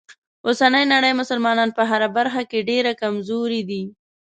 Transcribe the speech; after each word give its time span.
اوسنۍ 0.47 0.83
نړۍ 0.93 1.11
مسلمانان 1.21 1.69
په 1.77 1.83
هره 1.91 2.07
برخه 2.17 2.41
کې 2.49 2.65
ډیره 2.69 2.91
کمزوری 3.01 3.61
دي. 3.69 3.83